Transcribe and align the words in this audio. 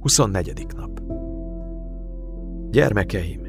24. 0.00 0.66
nap 0.76 1.00
Gyermekeim, 2.70 3.40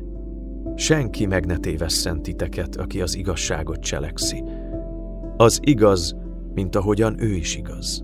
senki 0.75 1.25
meg 1.25 1.45
ne 1.45 1.57
tévesszen 1.57 2.21
titeket, 2.21 2.75
aki 2.75 3.01
az 3.01 3.15
igazságot 3.15 3.79
cselekszi. 3.79 4.43
Az 5.37 5.59
igaz, 5.63 6.15
mint 6.53 6.75
ahogyan 6.75 7.21
ő 7.21 7.33
is 7.33 7.55
igaz. 7.55 8.03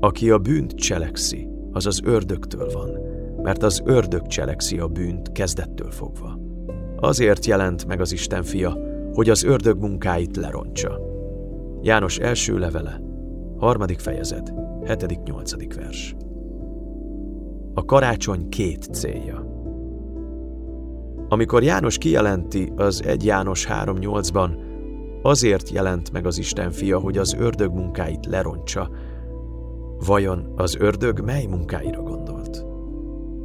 Aki 0.00 0.30
a 0.30 0.38
bűnt 0.38 0.74
cselekszi, 0.74 1.48
az 1.72 1.86
az 1.86 2.00
ördögtől 2.04 2.70
van, 2.72 2.98
mert 3.42 3.62
az 3.62 3.82
ördög 3.84 4.26
cselekszi 4.26 4.78
a 4.78 4.86
bűnt 4.86 5.32
kezdettől 5.32 5.90
fogva. 5.90 6.38
Azért 6.96 7.46
jelent 7.46 7.86
meg 7.86 8.00
az 8.00 8.12
Isten 8.12 8.42
fia, 8.42 8.78
hogy 9.12 9.30
az 9.30 9.44
ördög 9.44 9.78
munkáit 9.78 10.36
lerontsa. 10.36 11.00
János 11.82 12.18
első 12.18 12.58
levele, 12.58 13.00
harmadik 13.56 13.98
fejezet, 13.98 14.52
hetedik, 14.84 15.22
nyolcadik 15.22 15.74
vers. 15.74 16.16
A 17.74 17.84
karácsony 17.84 18.48
két 18.48 18.82
célja. 18.92 19.50
Amikor 21.28 21.62
János 21.62 21.98
kijelenti 21.98 22.72
az 22.76 23.02
1 23.04 23.24
János 23.24 23.66
3.8-ban, 23.66 24.50
azért 25.22 25.70
jelent 25.70 26.12
meg 26.12 26.26
az 26.26 26.38
Isten 26.38 26.70
fia, 26.70 26.98
hogy 26.98 27.18
az 27.18 27.34
ördög 27.38 27.72
munkáit 27.72 28.26
lerontsa, 28.26 28.90
vajon 30.06 30.52
az 30.56 30.76
ördög 30.78 31.20
mely 31.20 31.46
munkáira 31.46 32.02
gondolt? 32.02 32.64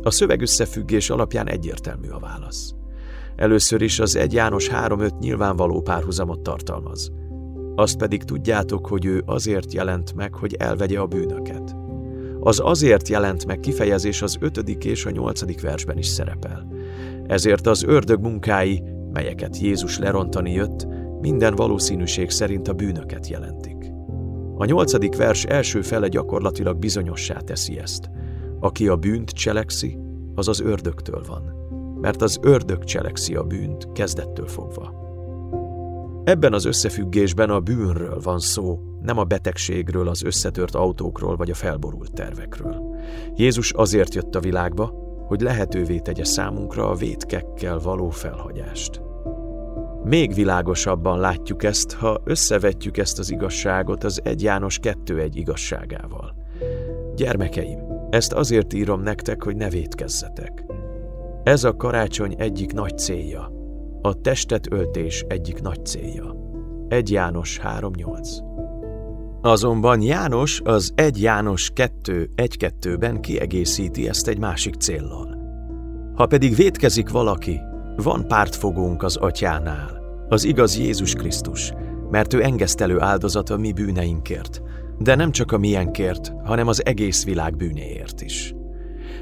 A 0.04 0.12
szövegösszefüggés 0.12 1.10
alapján 1.10 1.48
egyértelmű 1.48 2.08
a 2.08 2.20
válasz. 2.20 2.74
Először 3.36 3.82
is 3.82 4.00
az 4.00 4.16
1 4.16 4.34
János 4.34 4.70
3.5 4.70 5.20
nyilvánvaló 5.20 5.82
párhuzamot 5.82 6.40
tartalmaz. 6.40 7.12
Azt 7.76 7.98
pedig 7.98 8.24
tudjátok, 8.24 8.88
hogy 8.88 9.06
ő 9.06 9.24
azért 9.26 9.74
jelent 9.74 10.14
meg, 10.16 10.34
hogy 10.34 10.54
elvegye 10.54 11.00
a 11.00 11.06
bűnöket. 11.06 11.77
Az 12.40 12.60
azért 12.64 13.08
jelent 13.08 13.46
meg 13.46 13.60
kifejezés 13.60 14.22
az 14.22 14.38
ötödik 14.40 14.86
és 14.86 15.06
a 15.06 15.10
nyolcadik 15.10 15.62
versben 15.62 15.98
is 15.98 16.08
szerepel. 16.08 16.68
Ezért 17.28 17.68
az 17.68 17.84
ördög 17.84 18.22
munkái, 18.22 18.84
melyeket 19.14 19.58
Jézus 19.58 19.98
lerontani 19.98 20.52
jött, 20.52 20.88
minden 21.22 21.56
valószínűség 21.56 22.30
szerint 22.30 22.68
a 22.68 22.74
bűnöket 22.74 23.28
jelentik. 23.28 23.92
A 24.58 24.66
nyolcadik 24.66 25.16
vers 25.16 25.44
első 25.44 25.82
fele 25.82 26.08
gyakorlatilag 26.08 26.78
bizonyossá 26.78 27.38
teszi 27.40 27.80
ezt. 27.80 28.10
Aki 28.60 28.88
a 28.88 28.96
bűnt 28.96 29.30
cselekszi, 29.30 29.98
az 30.36 30.48
az 30.48 30.60
ördögtől 30.60 31.24
van, 31.28 31.56
mert 32.02 32.22
az 32.22 32.40
ördög 32.42 32.84
cselekszi 32.84 33.36
a 33.36 33.44
bűnt 33.44 33.92
kezdettől 33.92 34.48
fogva. 34.48 35.07
Ebben 36.28 36.54
az 36.54 36.66
összefüggésben 36.66 37.50
a 37.50 37.60
bűnről 37.60 38.20
van 38.24 38.40
szó, 38.40 38.80
nem 39.02 39.18
a 39.18 39.24
betegségről, 39.24 40.08
az 40.08 40.24
összetört 40.24 40.76
autókról 40.76 41.36
vagy 41.36 41.50
a 41.50 41.54
felborult 41.54 42.14
tervekről. 42.14 42.96
Jézus 43.36 43.72
azért 43.72 44.14
jött 44.14 44.36
a 44.36 44.40
világba, 44.40 44.94
hogy 45.28 45.42
lehetővé 45.42 46.00
tegye 46.00 46.24
számunkra 46.24 46.90
a 46.90 46.96
vétkekkel 46.96 47.80
való 47.80 48.10
felhagyást. 48.10 49.02
Még 50.04 50.34
világosabban 50.34 51.20
látjuk 51.20 51.64
ezt, 51.64 51.94
ha 51.94 52.22
összevetjük 52.24 52.98
ezt 52.98 53.20
az 53.20 53.32
igazságot 53.32 54.04
az 54.04 54.22
1 54.24 54.42
János 54.42 54.80
2.1 54.82 55.30
igazságával. 55.34 56.36
Gyermekeim, 57.16 57.80
ezt 58.10 58.34
azért 58.34 58.74
írom 58.74 59.02
nektek, 59.02 59.44
hogy 59.44 59.56
ne 59.56 59.70
vétkezzetek. 59.70 60.66
Ez 61.44 61.64
a 61.64 61.76
karácsony 61.76 62.36
egyik 62.38 62.74
nagy 62.74 62.98
célja– 62.98 63.52
a 64.08 64.14
testet 64.14 64.72
öltés 64.72 65.26
egyik 65.28 65.62
nagy 65.62 65.86
célja. 65.86 66.36
1 66.88 67.12
János 67.12 67.60
3.8 67.64 68.42
Azonban 69.42 70.02
János 70.02 70.62
az 70.64 70.92
1 70.96 71.22
János 71.22 71.72
2.1.2-ben 71.76 73.22
kiegészíti 73.22 74.08
ezt 74.08 74.28
egy 74.28 74.40
másik 74.40 74.74
céllal. 74.74 75.38
Ha 76.16 76.26
pedig 76.26 76.56
vétkezik 76.56 77.10
valaki, 77.10 77.60
van 77.96 78.28
pártfogónk 78.28 79.04
az 79.04 79.16
atyánál, 79.16 80.02
az 80.30 80.44
igaz 80.44 80.78
Jézus 80.78 81.14
Krisztus, 81.14 81.74
mert 82.10 82.34
ő 82.34 82.44
engesztelő 82.44 83.02
áldozata 83.02 83.58
mi 83.58 83.72
bűneinkért, 83.72 84.62
de 84.98 85.16
nem 85.16 85.32
csak 85.32 85.52
a 85.52 85.58
miénkért, 85.58 86.34
hanem 86.44 86.68
az 86.68 86.86
egész 86.86 87.26
világ 87.26 87.56
bűnéért 87.56 88.22
is. 88.22 88.54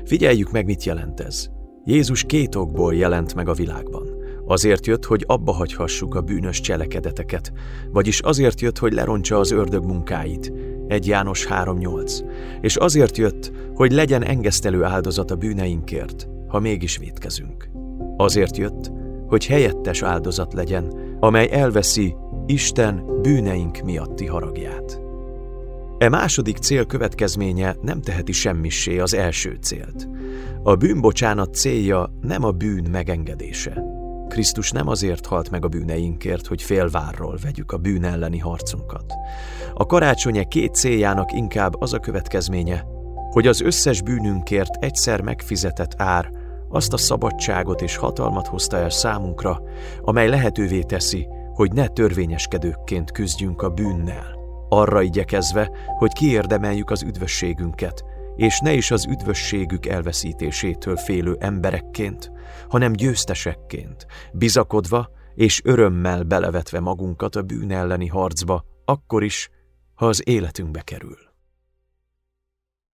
Figyeljük 0.03 0.51
meg, 0.51 0.65
mit 0.65 0.83
jelent 0.83 1.19
ez. 1.19 1.47
Jézus 1.85 2.23
két 2.23 2.55
okból 2.55 2.95
jelent 2.95 3.35
meg 3.35 3.47
a 3.47 3.53
világban. 3.53 4.04
Azért 4.45 4.85
jött, 4.85 5.05
hogy 5.05 5.23
abba 5.27 5.51
hagyhassuk 5.51 6.15
a 6.15 6.21
bűnös 6.21 6.59
cselekedeteket, 6.61 7.51
vagyis 7.91 8.19
azért 8.19 8.61
jött, 8.61 8.77
hogy 8.77 8.93
lerontsa 8.93 9.37
az 9.37 9.51
ördög 9.51 9.85
munkáit. 9.85 10.53
1 10.87 11.07
János 11.07 11.47
3.8. 11.47 12.23
És 12.61 12.75
azért 12.75 13.17
jött, 13.17 13.51
hogy 13.73 13.91
legyen 13.91 14.23
engesztelő 14.23 14.83
áldozat 14.83 15.31
a 15.31 15.35
bűneinkért, 15.35 16.27
ha 16.47 16.59
mégis 16.59 16.97
vétkezünk. 16.97 17.69
Azért 18.17 18.57
jött, 18.57 18.91
hogy 19.27 19.45
helyettes 19.45 20.01
áldozat 20.01 20.53
legyen, 20.53 20.93
amely 21.19 21.49
elveszi 21.51 22.15
Isten 22.45 23.21
bűneink 23.21 23.81
miatti 23.81 24.25
haragját. 24.25 25.01
E 25.97 26.09
második 26.09 26.57
cél 26.57 26.85
következménye 26.85 27.75
nem 27.81 28.01
teheti 28.01 28.31
semmissé 28.31 28.99
az 28.99 29.13
első 29.13 29.57
célt. 29.61 30.07
A 30.63 30.75
bűnbocsánat 30.75 31.53
célja 31.53 32.13
nem 32.21 32.43
a 32.43 32.51
bűn 32.51 32.89
megengedése, 32.91 33.84
Krisztus 34.35 34.71
nem 34.71 34.87
azért 34.87 35.25
halt 35.25 35.49
meg 35.49 35.65
a 35.65 35.67
bűneinkért, 35.67 36.47
hogy 36.47 36.61
félvárról 36.61 37.37
vegyük 37.43 37.71
a 37.71 37.77
bűn 37.77 38.03
elleni 38.03 38.37
harcunkat. 38.37 39.13
A 39.73 39.85
karácsonye 39.85 40.43
két 40.43 40.75
céljának 40.75 41.31
inkább 41.33 41.81
az 41.81 41.93
a 41.93 41.99
következménye, 41.99 42.85
hogy 43.31 43.47
az 43.47 43.61
összes 43.61 44.01
bűnünkért 44.01 44.83
egyszer 44.83 45.21
megfizetett 45.21 45.93
ár 45.97 46.31
azt 46.69 46.93
a 46.93 46.97
szabadságot 46.97 47.81
és 47.81 47.95
hatalmat 47.95 48.47
hozta 48.47 48.77
el 48.77 48.89
számunkra, 48.89 49.61
amely 50.01 50.27
lehetővé 50.27 50.81
teszi, 50.81 51.27
hogy 51.53 51.73
ne 51.73 51.87
törvényeskedőkként 51.87 53.11
küzdjünk 53.11 53.61
a 53.61 53.69
bűnnel, 53.69 54.37
arra 54.69 55.01
igyekezve, 55.01 55.69
hogy 55.97 56.13
kiérdemeljük 56.13 56.89
az 56.89 57.03
üdvösségünket, 57.03 58.03
és 58.35 58.59
ne 58.59 58.73
is 58.73 58.91
az 58.91 59.05
üdvösségük 59.05 59.85
elveszítésétől 59.85 60.95
félő 60.95 61.35
emberekként, 61.39 62.31
hanem 62.69 62.93
győztesekként, 62.93 64.07
bizakodva 64.33 65.09
és 65.35 65.61
örömmel 65.63 66.23
belevetve 66.23 66.79
magunkat 66.79 67.35
a 67.35 67.41
bűn 67.41 67.71
elleni 67.71 68.07
harcba, 68.07 68.65
akkor 68.85 69.23
is, 69.23 69.49
ha 69.93 70.07
az 70.07 70.27
életünkbe 70.27 70.81
kerül. 70.81 71.24